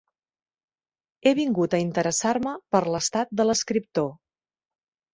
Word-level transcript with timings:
He 1.25 1.33
vingut 1.41 1.77
a 1.79 1.83
interessar-me 1.85 2.57
per 2.77 2.83
l'estat 2.97 3.39
de 3.41 3.49
l'escriptor. 3.49 4.13